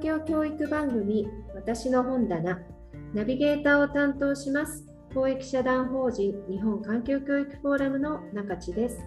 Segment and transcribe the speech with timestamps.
[0.00, 2.58] 環境教育番組私の本棚
[3.12, 9.04] ナビゲーターを担当します公益社団法人日本環境教育フォーラムの中地です。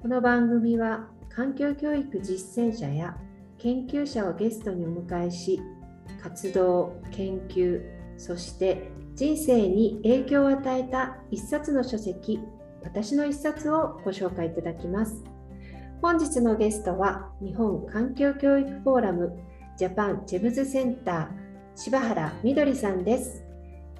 [0.00, 3.16] この番組は環境教育実践者や
[3.58, 5.60] 研究者をゲストにお迎えし
[6.22, 7.82] 活動研究
[8.16, 12.38] そして人生に影響を与えた一冊の書籍
[12.84, 15.24] 私の一冊をご紹介いただきます。
[16.00, 19.36] 本日のゲストは日本環境教育フォーラム
[19.80, 21.28] ジャパンジェムズセンター
[21.74, 23.42] 柴原みどりさんです。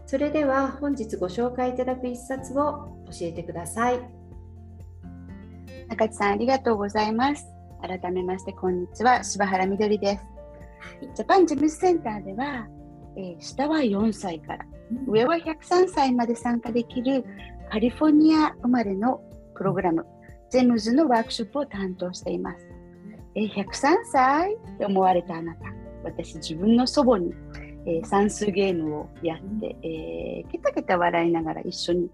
[0.05, 4.01] それでは本日ご紹介いただく一冊を教えてください。
[5.89, 7.47] 中地さんありがとうございます。
[7.81, 10.25] 改めましてこんにちは柴原みどりです。
[11.17, 12.69] ジャパンジェムズセンターでは、
[13.17, 14.67] えー、下は4歳から、
[15.09, 17.25] 上は103歳まで参加できる
[17.71, 19.23] カリフォルニア生まれの
[19.55, 20.05] プログラム、
[20.51, 22.70] ジェムズのワークショップを担当しています。
[23.41, 25.65] え103歳って思われたあなた、
[26.05, 27.33] 私自分の祖母に、
[27.87, 32.11] えー、算数ゲームをやって、えー、ケタケタ笑いながら一緒に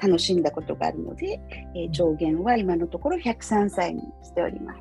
[0.00, 1.38] 楽しんだことがあるので、
[1.76, 4.80] えー、上限は今のところ103歳にしております。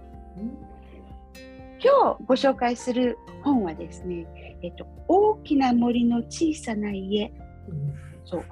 [1.84, 4.26] 今日ご紹介する本はですね、
[4.62, 7.30] えっと、大きな森の小さな家、
[8.24, 8.44] そう。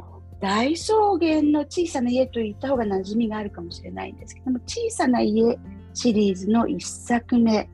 [0.41, 5.57] 大草原の小さな家と言った方が馴染みがあるかもしれないんですけども小さな家
[5.93, 7.69] シリーズの1作目、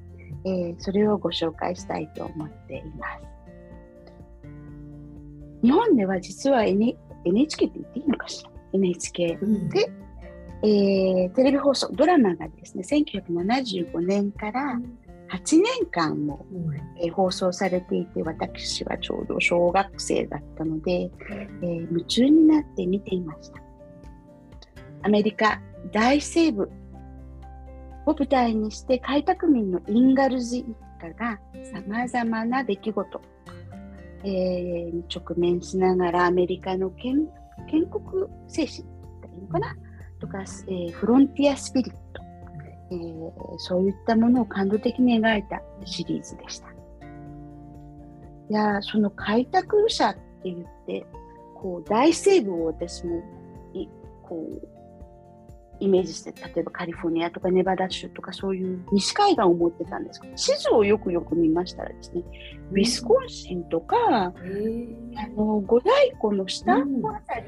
[0.45, 3.27] えー、それをご紹介したいと思っています。
[5.63, 9.69] 日本では実は、N、NHK って言っていいのかしら？NHK で、うん、
[10.63, 14.79] えー、テレビ放送ドラマがですね1975年から
[15.29, 16.45] 8年間も、
[17.01, 21.11] えー、放送されていて私はちょうど小学生だったので、
[21.61, 23.61] えー、夢中になって見ていました。
[25.03, 26.69] アメリカ大西部
[28.09, 30.65] を舞台にして開拓民のインガルズ一
[31.01, 31.39] 家が
[31.71, 33.21] さまざまな出来事、
[34.23, 37.27] えー、直面しながらアメリカの建
[37.69, 38.03] 建国
[38.47, 38.81] 精神い
[39.39, 39.75] いのかな
[40.19, 42.27] とか、えー、フロンティアスピリット
[42.89, 46.67] えー、そういったものを感動的に描いたシリーズでした。
[48.49, 51.05] いやその開拓者って言って
[51.55, 53.21] こう大西部を私も
[53.73, 53.87] い
[54.23, 54.76] こう
[55.79, 62.23] イメージして例えばカリフォルニアとかネバダ州とかそういう西海岸を持ってたんですけど地図をよくよく見ましたらですね、
[62.71, 64.33] ウィスコンシンとか、あ
[65.35, 67.45] の五大湖の下のあたり、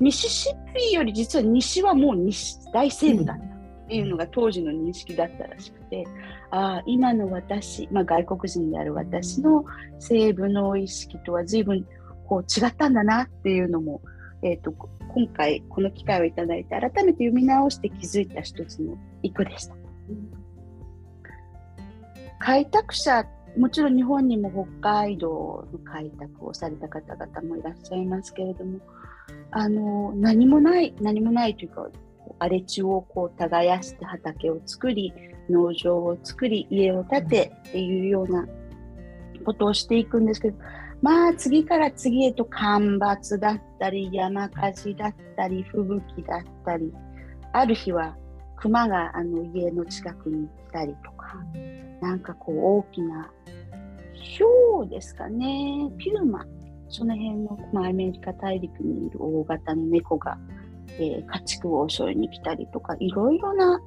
[0.00, 3.54] ミシシッピより実は西はもう西大西部だった。
[3.84, 6.04] っていうのが当時の認識だったらしくて
[6.50, 9.64] ああ今の私、まあ、外国人である私の
[9.98, 11.86] 西部の意識とは随分
[12.26, 14.00] こう違ったんだなっていうのも、
[14.42, 14.72] えーと、
[15.14, 19.74] 今回この機会をいただいて改めて読み直して気づいた一つの一個でした。
[22.40, 23.24] 開拓者
[23.56, 24.50] もちろん日本にも
[24.82, 28.80] 北海道の開拓をされた方々もいらっしゃいますけれども
[29.52, 31.88] あの何もない何もないというか
[32.40, 35.12] 荒れ地をこう耕して畑を作り
[35.48, 38.46] 農場を作り家を建てっていうような
[39.44, 40.58] ことをしていくんですけど
[41.04, 46.90] まあ次から次へと干ばつだったり山火事だったり吹雪だったり
[47.52, 48.16] ある日は
[48.56, 51.36] 熊があの家の近くに来たりとか
[52.00, 53.30] なんかこう大きな
[54.14, 54.40] ヒ
[54.88, 56.46] ですかねピューマ
[56.88, 60.38] その辺の、まあ、アメリカ大陸にいる大型の猫が
[60.98, 63.80] えー、家畜を襲いに来たりとかいろいろな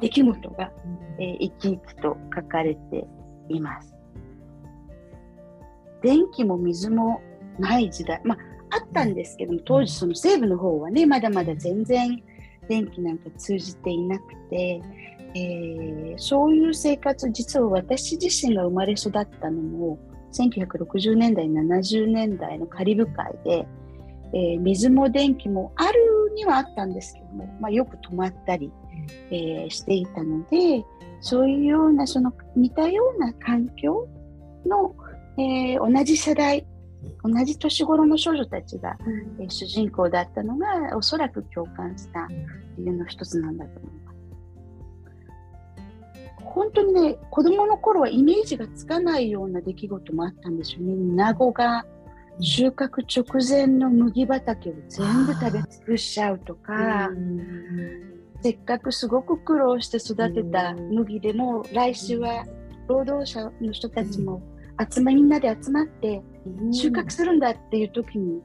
[0.00, 0.72] 出来事が、
[1.18, 3.06] えー、生き生きと書かれて
[3.48, 3.99] います。
[6.02, 7.20] 電気も水も
[7.58, 8.36] ない時代、ま
[8.70, 12.22] あ、あったんですけども当時その西部の方はねまだまだ全然
[12.68, 14.82] 電気なんか通じていなくて、
[15.34, 19.98] えー、そういう生活実は私自身が生まれ育ったのも
[20.32, 23.66] 1960年代70年代のカリブ海で
[24.32, 28.72] えー、水も電気もあるにはあったんですけども、まあ、よく止まったり、
[29.30, 30.84] えー、していたので
[31.20, 34.08] そういうようなその似たような環境
[34.66, 34.94] の、
[35.40, 36.66] えー、同じ世代
[37.22, 38.96] 同じ年頃の少女たちが、
[39.38, 42.26] えー、主人公だったのがおそらく共感した
[42.78, 44.00] 理由の一つなんだと思います。
[46.44, 50.94] 本当にね子供の頃はイメージがつかないような出来事もあったんですよね。
[51.14, 51.86] 名護が
[52.40, 57.10] 収穫直前の麦畑を全部食べ尽くしちゃうとか、
[58.42, 62.46] せっかくすごく苦労して育てた麦でも来週は
[62.88, 64.42] 労働者の人たちも
[64.88, 66.22] 集まみんなで集まって
[66.72, 68.40] 収穫するんだっていう時に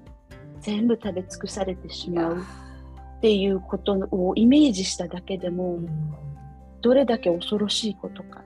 [0.60, 5.80] 全部食べ尽くされてしまうっていうことをイメージしただけでも
[6.82, 8.44] どれだけ恐ろしいことか。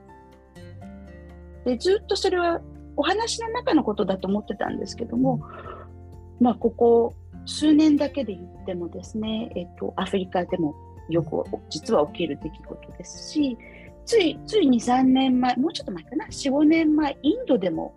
[1.64, 2.60] でずっとそれは
[2.96, 5.40] お話の中のことだと思ってたんですけども、
[6.40, 7.14] まあ、ここ
[7.46, 10.74] 数年だけで言ってもですね、えっと、アフリカでも
[11.08, 13.58] よく実は起きる出来事ですし
[14.04, 17.94] ついつい23年前もうちょっと前かな？45年前インドでも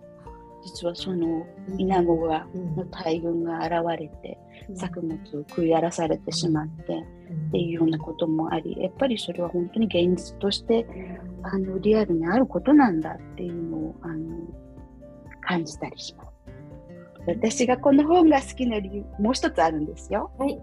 [0.63, 1.45] 実はその
[1.77, 2.47] イナゴが、
[2.77, 4.37] の大群が現れて、
[4.75, 10.85] 作物を食い荒らされてしまって、っていうようなこともありやっぱりそれは本当に現実として
[11.41, 14.37] あのリアルにあることなんだっていうのをあの
[15.41, 16.29] 感じたりします。
[17.25, 20.31] 私がこの本が好きな理由もう一つあるんですよ。
[20.37, 20.59] はい、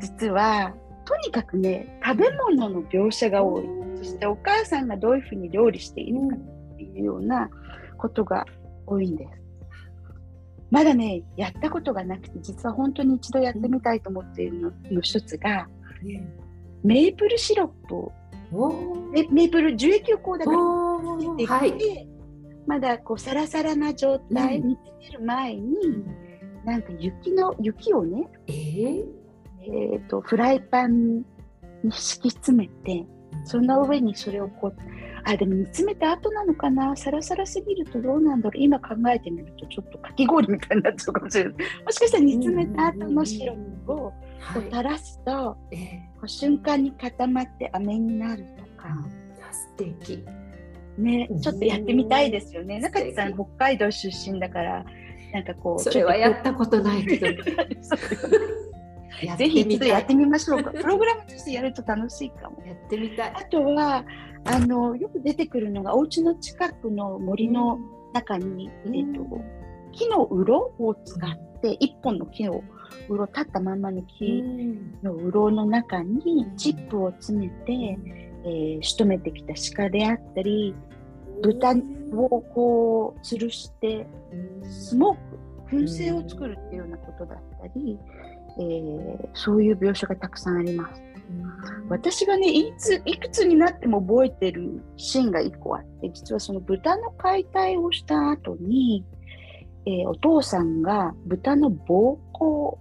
[0.00, 0.74] 実は
[1.04, 3.64] とにかくね食べ物の描写が多い
[4.02, 7.48] そしてお母さんがどういうふうに料理しているかっていうような
[7.96, 8.44] ことが
[8.84, 9.30] 多いんです。
[10.72, 15.68] まだねやったことがなくて実は本当に一度やってみたいと思っているのの一つが、
[16.82, 17.94] メープルシロップ
[18.56, 18.72] を
[19.12, 22.08] メープル樹液をこうだからつけてはい、
[22.66, 26.06] まだこうサラサラな状態につける前に、うん、
[26.64, 29.04] なんか雪の雪をね、えー、
[29.60, 31.18] えーとフライパン
[31.84, 33.06] に敷き詰めて
[33.44, 34.74] その上にそれをこう
[35.24, 36.96] あでも煮詰めた後なのかな？
[36.96, 38.62] サラサラすぎるとどうなんだろう？
[38.62, 41.52] 今考えてみるとちょっとかき氷みたいになっちゃうかもしれない。
[41.84, 44.14] もしかしたら煮詰めた後のシロップをこ
[44.56, 45.76] う垂らすと、はい、
[46.16, 48.88] こう瞬間に固まって飴になるとか。
[49.52, 50.24] 素敵。
[50.98, 52.80] ね、ちょっとやってみたいですよね。
[52.80, 54.84] 中地さん北海道出身だから
[55.32, 57.26] なんかこうそれはやったことないけど
[59.36, 60.70] ぜひ一度やってみましょうか。
[60.72, 62.62] プログラムとしてやると楽しいかも。
[62.66, 63.32] やってみたい。
[63.34, 64.04] あとは
[64.44, 67.78] あのよく出てくるのがお家の近くの森の
[68.12, 69.26] 中に、うん、えっと、
[69.92, 70.44] 木のう
[70.84, 72.62] を使って一本の木の
[73.08, 74.42] うろ立ったままの木
[75.02, 77.98] のうろの中にチップを詰めて、
[78.44, 80.74] えー、仕留めてきた鹿であったり
[81.42, 81.74] 豚
[82.14, 84.06] をこう吊るして
[84.64, 87.98] スモーク燻製を作るっていうようなことだったり、
[88.58, 91.02] えー、そういう描写がたくさんあります。
[91.88, 99.04] 私がねいついくつになっても覚えてるシーンが1個あって実はその豚の解体をした後に、
[99.86, 102.76] えー、お父さんが豚の膀胱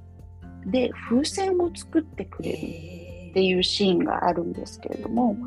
[0.66, 5.38] で風船を作ってくれるっていうシーンがあるんですけれども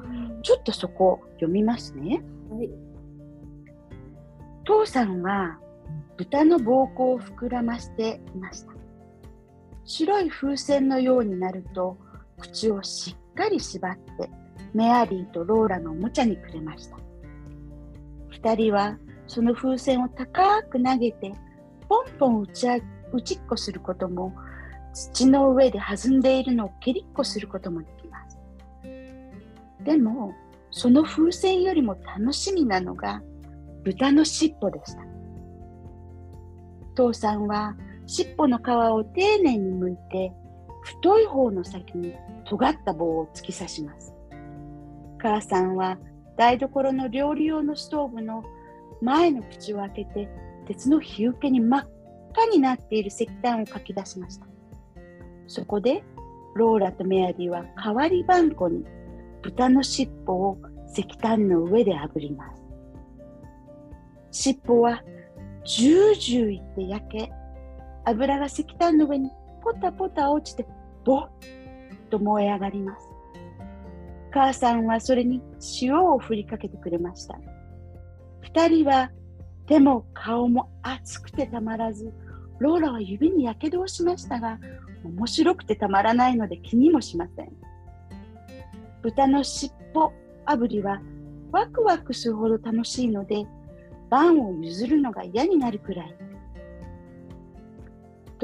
[0.43, 2.23] ちょっとそこ読みますね。
[2.51, 2.71] はい、
[4.65, 5.59] 父さんは
[6.17, 8.74] 豚の膀胱を膨らましていました。
[9.85, 11.99] 白い風船のようになると
[12.39, 14.31] 口をしっかり縛って
[14.73, 16.97] メアリーとローラのおもちゃにくれました。
[18.31, 21.33] 二人はその風船を高く投げて
[21.89, 22.69] ポンポン打ち
[23.13, 24.35] 打ちっこすることも
[24.93, 28.39] 土の上で弾んでいるのを蹴りっこすることもできます。
[29.85, 30.33] でも
[30.71, 33.23] その風船よりも楽しみなのが
[33.85, 35.03] 豚の尻尾でした。
[36.95, 40.33] 父さんは尻尾の皮を丁寧に剥いて
[40.83, 42.15] 太い方の先に
[42.45, 44.15] 尖った棒を突き刺します。
[45.19, 45.99] 母さんは
[46.37, 48.45] 台所の料理用のストーブの
[49.01, 50.29] 前の口を開けて
[50.67, 51.89] 鉄の日受けに真っ
[52.33, 54.47] 赤になっている石炭をかき出しました。
[55.47, 56.03] そこで
[56.55, 58.85] ローラとメアリーは代わりばんこに
[59.43, 60.59] 豚の尻尾を
[60.93, 62.63] 石炭の上で炙ります。
[64.31, 65.03] 尻尾は
[65.65, 67.33] ジュージューいって焼け、
[68.05, 69.31] 油が石炭の上に
[69.63, 70.67] ポタポタ落ちて、
[71.05, 71.29] ボッ
[72.11, 73.07] と燃え上がります。
[74.31, 75.41] 母さんはそれに
[75.81, 77.39] 塩を振りかけてくれました。
[78.41, 79.11] 二人は
[79.67, 82.13] 手も顔も熱くてたまらず、
[82.59, 84.59] ローラは指にやけどをしましたが、
[85.05, 87.53] 面白くてたまらないので気にもしません。
[89.03, 90.13] 豚の尻尾
[90.47, 91.01] 炙りは
[91.53, 93.47] ワクワクするほど楽しいので、
[94.11, 96.15] パンを譲るのが嫌になるくらい。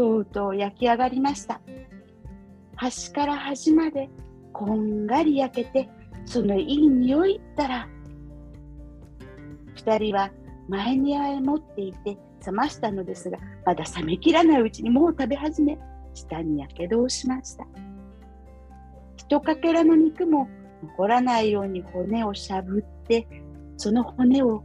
[0.01, 1.61] とうとう焼き上がりました。
[2.75, 4.09] 端から端まで
[4.51, 5.91] こんがり焼けて、
[6.25, 7.87] そのいい匂いったら。
[9.75, 10.31] 二人は
[10.69, 12.17] 前にあえ持っていて
[12.47, 15.79] 冷ましたのですが、まだ冷めきらないうちにもう食べ始め、
[16.15, 17.67] 舌にやけどをしました。
[19.19, 20.49] ひとかけらの肉も
[20.83, 23.29] 残らないように骨をしゃぶって、
[23.77, 24.65] その骨を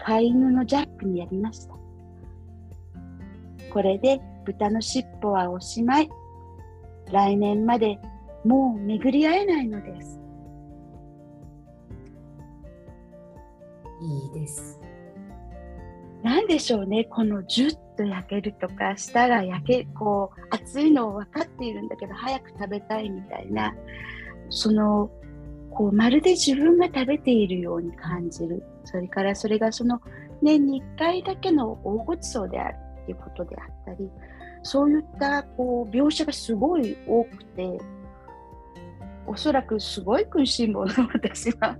[0.00, 1.76] 飼い犬のジャックにやりました。
[3.72, 6.10] これで豚の尻尾はおしまい。
[7.10, 7.98] 来年まで
[8.44, 10.20] もう巡り会えないのです。
[14.00, 14.80] いいです。
[16.22, 23.74] なんでしょうね、このジュッと焼けるとか、舌が焼け、こう、熱いのを分かっているんだけど、早く食べたいみたいな、
[24.48, 25.10] その、
[25.72, 30.00] こうまるで自分が食べているように感じるそれからそれがその
[30.42, 34.10] 年に1回だけの大ごちそうであるっていうことであったり
[34.62, 37.78] そういったこう描写がすごい多くて
[39.26, 41.76] おそらくすごい苦しいもの私は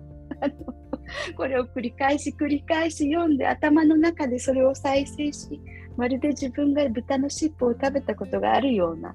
[1.37, 5.61] これを繰り返し繰り返し読んで頭の中でそれを再生し
[5.97, 9.15] まるで自分が豚の尻尾を食べたことがあるような、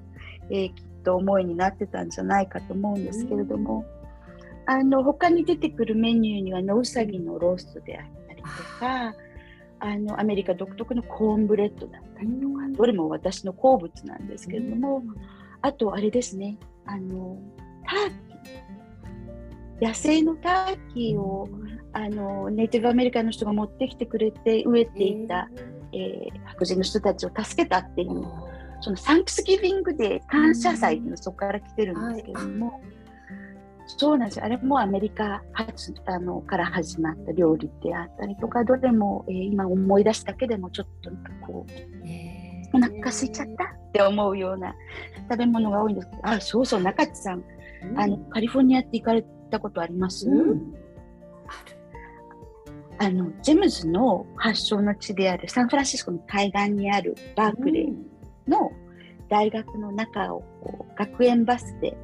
[0.50, 3.84] えー、きっと思いになってたんじゃないかと思うんですけれども、
[4.66, 8.48] あの他に出てくるメニューにはノウサギのローストであったりと
[8.78, 9.14] か
[9.80, 15.02] あのアメリカ独特のコーンブレッドだったりとか、どれも私の好物なんですけれども、
[15.62, 17.38] あとあれですねあの
[17.84, 18.08] ター
[19.76, 19.88] キー。
[19.88, 21.48] 野生のターキーを
[21.92, 25.48] あのネイティブアメリカの人が持ってきてくれて植えていた、
[25.92, 28.24] えー、白人の人たちを助けたっていう
[28.80, 32.80] そのサンクスギビングで感謝祭っていうのそこから来てるんですけれども、はい、
[33.96, 41.10] そうなんですあれもアメリカ発あのから始まった料理であったりとかどれも、えー、今思い出すだけでもちょっと
[41.46, 44.74] こう、お腹空いちゃったって思うような
[45.30, 46.10] 食べ物が多いんです。
[46.10, 47.42] けどあそうそう中地さん、
[47.82, 50.74] うん、あのカリフォルニアって行かれたことあります、うん。
[52.98, 58.70] あのジェムズの発祥の地であるサンフランシスコの海岸にあるバークレーの
[59.28, 61.96] 大学の中をこう学園バスで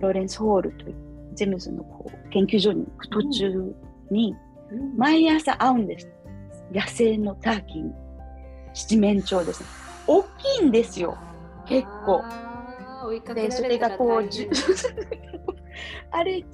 [0.00, 1.05] ローレンスホールという
[1.36, 3.74] ジェムズのこう研究所に行く途中
[4.10, 4.34] に
[4.96, 6.08] 毎朝会うんです。
[6.72, 7.92] 野生のターキー
[8.74, 9.68] 七面鳥ですね。
[10.06, 10.26] 大き
[10.62, 11.16] いんですよ。
[11.66, 12.22] 結構。
[13.34, 14.24] でそれがこう
[16.10, 16.44] あれ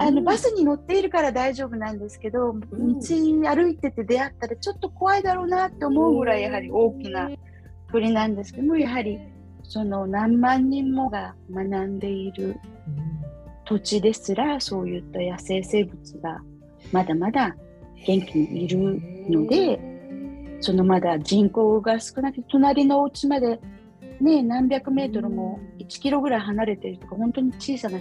[0.00, 7.28] あの、バスに乗っているから大丈夫なんですけど、道歩いてて出会ったらちょっと怖いだろうなって思うぐらいやはり大きな
[7.90, 9.18] 鳥なんですけどもやはり
[9.64, 12.56] その何万人もが学んでいる
[13.68, 16.40] 土地ですらそういった野生生物が
[16.90, 17.54] まだまだ
[18.06, 18.78] 元気にいる
[19.28, 19.78] ので
[20.60, 23.60] そのまだ人口が少なくて隣のお家まで
[24.20, 27.98] ね何百メートルも1キロぐらい離れているとか本当に小さな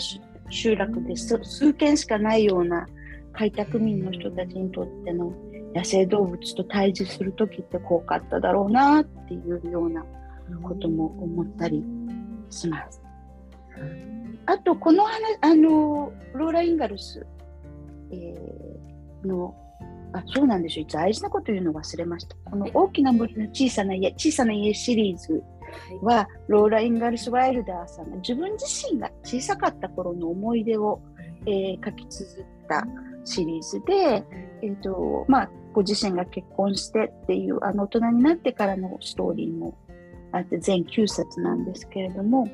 [0.49, 2.87] 集落で数軒しかないような
[3.33, 5.33] 開拓民の人たちにとっての
[5.75, 10.05] 野生動物と対峙する時ってこうかっただろうなっていうような
[10.63, 11.83] ことも思ったり
[12.49, 13.06] します。
[14.45, 17.25] あとこの話あのローラ・インガルス、
[18.11, 19.55] えー、の
[20.13, 20.85] あそうなんですよ。
[20.89, 22.35] 大事なこと言うの忘れました。
[22.49, 25.43] この大きな森の小さな家小さな家シリーズ
[26.01, 31.01] は、ローラ・インガルス・ワイルダーさんが自分自身が小さかった頃の思い出を、
[31.45, 32.87] えー、書き綴った
[33.25, 34.23] シリーズで、
[34.61, 39.77] えーとまあ、ご自身が結婚してっていうあの大人になってからのストーリーも
[40.31, 42.47] あって全9冊なんですけれども、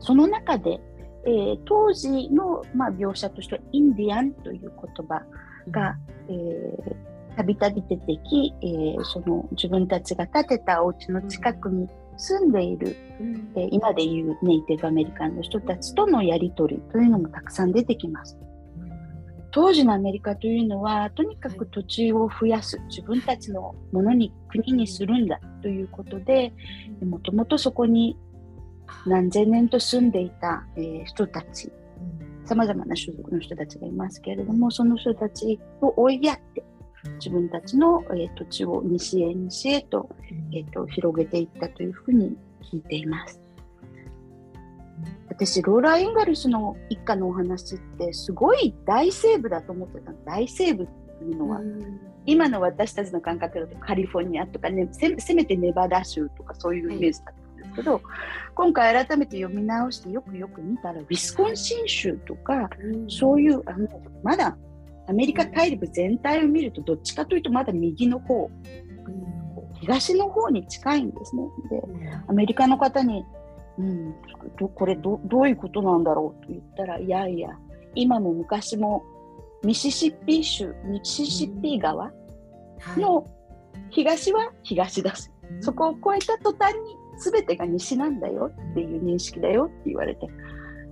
[0.00, 0.80] その中で、
[1.26, 5.22] えー、当時の、まあ、描写としてはインディアンという言葉
[5.70, 5.96] が、
[6.28, 18.38] えー、たびたび出てき、えー、その自分たちが建てたお家の近くに住んでいる、うん、えー、今でいうネイティブアメリカンの人たちとのやり取りというのもたくさん出てきます。
[19.50, 26.52] 当時のアメリカというのはとにかく土地を増やす自分たちのものに国にするんだということで
[27.02, 28.16] もともとそこに
[29.06, 31.70] 何千年と住んでいた、えー、人たち
[32.44, 36.64] さまざまな種族の人たちがいますけれどもその人たちを追いやって
[37.18, 40.08] 自分たちの、えー、土地を西へ西へと,、
[40.52, 42.36] えーと、広げていったというふうに
[42.72, 43.40] 聞いています。
[45.28, 51.60] 私ローラー・エンガルスの一家のお話ってすごい大西部だと思ってた大西部っていうのは、
[52.26, 57.32] 今の私たちの感覚だとカリフォルニアとか、ね、せせめてネバダ州とかそういうイメージだ
[57.78, 58.02] けど、はい、
[58.54, 62.68] 今回改めて読み直してよくよく見たらウィスコンシン州とか、
[63.08, 63.88] そういうあの
[64.22, 64.56] まだ
[65.08, 68.50] アメリカ大陸全体を見るとどっちかというとまだ右の方、
[69.80, 71.42] 東の方に近いんですね。
[71.70, 71.82] で、
[72.26, 73.24] アメリカの方に、
[73.78, 74.14] うん、
[74.74, 77.50] これどどういうことなんだろうと言ったら、いやいや、
[77.94, 79.04] 今も昔も
[79.64, 82.12] ミシシッピ州、ミシシッピ川
[82.96, 83.24] の
[83.90, 85.30] 東は東だし、
[85.60, 90.26] そこを越えた途端に全てが西なんだよっていう認識だよって言われて、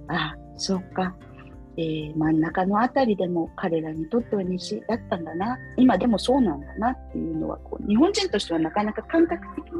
[0.08, 1.14] ああ、そうか。
[1.78, 9.72] えー、真ん中の辺りでも彼らにとっては西だったんだな今でもそうなんだなっていうのはこう日本人としてはなかなか感覚的に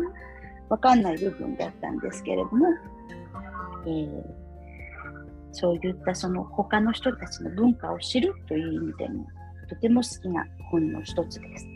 [0.68, 2.66] 分かんない部分だったんですけれども、
[3.86, 4.22] えー、
[5.52, 9.26] そういったその他の人たちの文化を知るという意味でも
[9.70, 11.75] とても好きな本の一つです。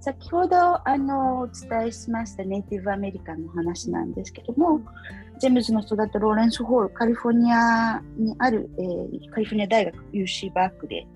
[0.00, 4.80] 先ほどあのお伝えしましたネイティブアメリカンの話なんですけども、
[5.38, 11.06] ジェームズの育ったローレンスホール、カリフォルニアにある、えー、カリフォルニア大学 UC バークレ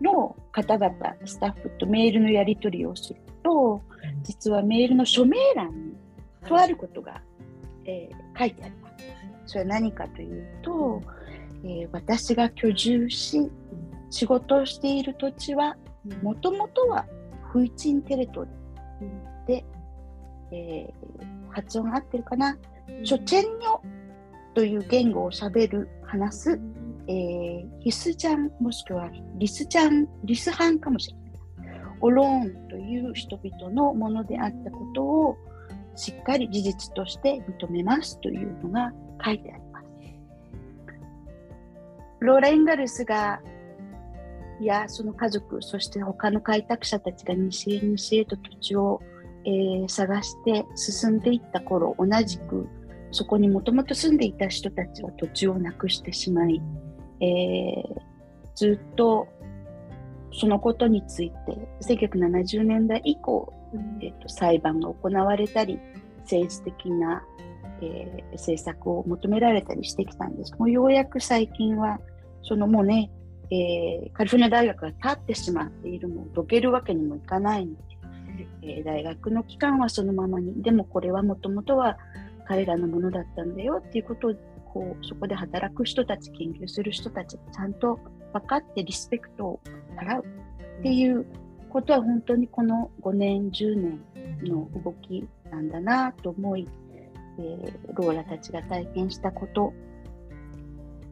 [0.00, 0.92] ーの方々、
[1.24, 3.80] スタッフとメールのやり取りをすると、
[4.24, 5.94] 実はメールの署名欄に
[6.44, 7.22] とあることが、
[7.84, 9.04] えー、書いてあります。
[9.46, 11.00] それは何かというと、
[11.62, 13.48] えー、私が居住し、
[14.10, 15.76] 仕事をしている土地は、
[16.20, 17.06] もともとは
[17.52, 18.50] フイチンテレトリ
[19.46, 19.64] で、
[20.50, 22.56] えー、発音合ってるかな、
[23.04, 23.80] チョチェンニョ
[24.54, 26.60] という言語をしゃべる、話す、
[27.08, 31.22] えー、ヒスチャンもしくはリスチャン、リスハンかもしれない。
[32.00, 35.36] オローンという人々のものであったことを
[35.94, 38.92] しっかり事実として認めますというのが
[39.24, 39.86] 書いてあります。
[42.20, 43.40] ローラ・エンガルスが
[44.60, 49.00] やその家族、そして他の開拓者たちが西へ西へと土地を、
[49.44, 52.68] えー、探して進んでいった頃、同じく
[53.12, 56.60] そこにもともと住んでいた人たちは土地をなくしてしまい、
[57.20, 58.00] えー、
[58.54, 59.28] ずっと
[60.32, 63.52] そのことについて1970年代以降、
[64.00, 65.78] えーと、裁判が行われたり
[66.20, 67.22] 政治的な、
[67.82, 70.54] えー、政策を求められたりしてきたんです。
[70.58, 72.00] もうようやく最近は
[72.42, 73.10] そのもうね
[73.52, 77.66] えー、カリフォルニア大学が立ってしまっているのをどけるわけにもいかない。
[77.66, 80.62] ので、えー、大学の期間はそのままに。
[80.62, 81.98] でもこれはもともとは
[82.48, 84.34] 彼らのものだったんだよっていうことを
[84.72, 88.00] こうそこで働く人たち研究する人たちちゃんと
[88.32, 89.60] 分かってリスペクトを
[89.96, 90.24] 払う
[90.80, 91.26] っていう
[91.68, 94.00] ことは本当にこの5年10年
[94.44, 96.66] の動きなんだなと思い、
[97.38, 99.74] えー、ローラたちが体験したこと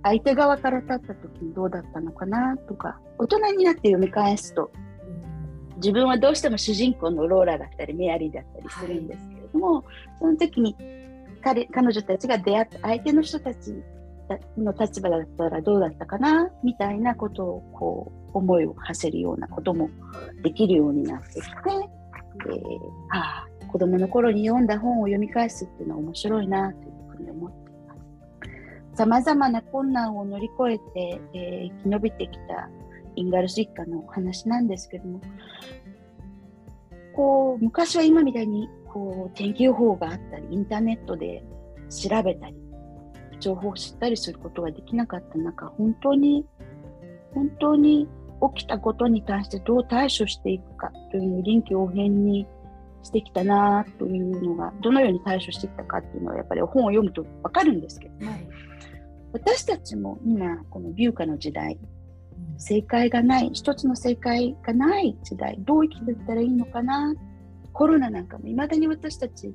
[0.02, 4.70] 相手側から立った時にどうだったのかなとか大人になって読み返すと
[5.76, 9.84] 自分はどうしても主人公のローラだったりメアリーだったりするんですけれども、はい、
[10.18, 10.76] その時に
[11.42, 13.74] 彼彼女たちが出会った相手の人たち
[14.56, 19.90] の立場だったらどうだったかなみたいなことをこう思いを馳せるようなことも
[20.42, 22.78] できるようになってきて、えー、
[23.10, 27.69] ああ子供の頃に読んだ本を読み返すっていうのは面白いなというふうに思って
[28.94, 32.68] さまざまな困難を乗り越えて、えー、生き延びてきた
[33.16, 35.20] インガルス一家の話なんですけども
[37.14, 41.42] こう昔は今みたいにこう天気予報があったりインターネットで
[41.88, 42.56] 調べたり
[43.40, 46.46] 情報を知ったりすることができなかった中本当に
[47.34, 48.08] 本当に
[48.54, 52.46] 起きたことに対してどう対処していくかという臨機応変に
[53.02, 58.26] してきたなというのがどのように対処してきたかっていうのはやっぱり本を読むと分かるんですけど。
[58.26, 58.48] も、はい。
[59.32, 61.78] 私たちも今このビューカの時代
[62.58, 67.14] 正解がない一つの正解がない時代どう生きていったらいいのかな？
[67.72, 69.54] コロナなんかもいまだに私たち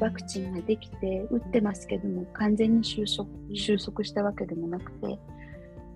[0.00, 5.18] ワクチンができて打ってますけども完全に収束収束したわけでもなくて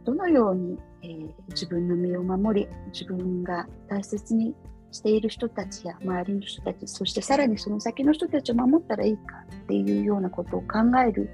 [0.05, 4.55] どのように、えー、自分の身を守り自分が大切に
[4.93, 11.31] している人たちや周りの人たちそしてさらにその先の人たちを守ったらいいかっていうようなことを考える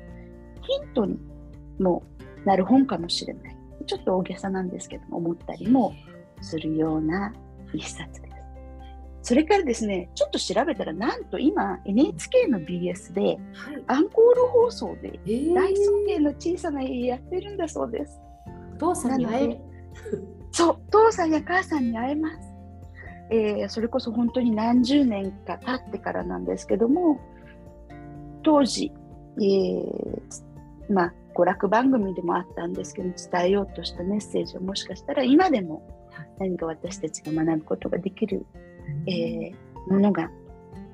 [0.62, 1.18] ヒントに
[1.80, 2.02] も
[2.44, 5.94] なる本かもしれないちょっと大げさなんですけども思ったりも
[6.40, 7.32] するような
[7.72, 8.30] 一冊です。
[9.22, 13.38] それからですね、ちょっと調べたら、なんと今、NHK の BS で、
[13.86, 15.20] アンコール放送で、
[15.54, 18.18] 大尊敬の小さな家やってるんだそうです。
[18.78, 19.58] 父さんに会える
[20.52, 22.38] そう、父さんや母さんに会えます。
[23.30, 27.20] えー、それこそ本当に何十年か経ってからなんですけども、
[28.42, 28.90] 当時、
[29.36, 35.82] えー、まあ、娯楽番組でもあったんですけど伝えようとしたメッセージをもしかしたら今でも
[36.38, 38.46] 何か私たちが学ぶことができる、
[39.06, 39.54] えー、
[39.88, 40.30] ものが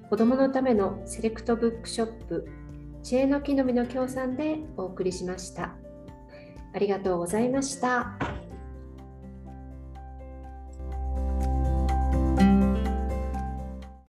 [0.10, 2.50] 子どものためのセレクトブックショップ
[3.04, 5.76] 知恵の木の実の協賛でお送りしました。
[6.74, 8.41] ありがとうございました。